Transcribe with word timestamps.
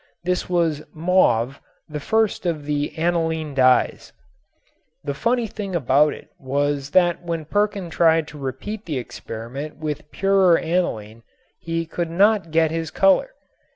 This 0.23 0.49
was 0.49 0.81
"mauve," 0.95 1.61
the 1.87 1.99
first 1.99 2.47
of 2.47 2.65
the 2.65 2.97
aniline 2.97 3.53
dyes. 3.53 4.13
The 5.03 5.13
funny 5.13 5.45
thing 5.45 5.75
about 5.75 6.11
it 6.13 6.29
was 6.39 6.89
that 6.89 7.21
when 7.21 7.45
Perkin 7.45 7.91
tried 7.91 8.27
to 8.29 8.39
repeat 8.39 8.85
the 8.85 8.97
experiment 8.97 9.77
with 9.77 10.09
purer 10.09 10.57
aniline 10.57 11.21
he 11.59 11.85
could 11.85 12.09
not 12.09 12.49
get 12.49 12.71
his 12.71 12.89
color. 12.89 13.35